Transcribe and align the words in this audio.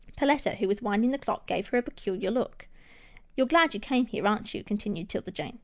Perletta, 0.17 0.55
who 0.57 0.67
was 0.67 0.81
winding 0.81 1.11
the 1.11 1.19
clock, 1.19 1.45
gave 1.45 1.67
her 1.67 1.77
a 1.77 1.83
peculiar 1.83 2.31
look." 2.31 2.67
You're 3.37 3.45
glad 3.45 3.75
you 3.75 3.79
came 3.79 4.07
here, 4.07 4.25
aren't 4.27 4.51
you?" 4.51 4.63
con 4.63 4.79
tinued 4.79 5.09
'Tilda 5.09 5.29
Jane. 5.29 5.59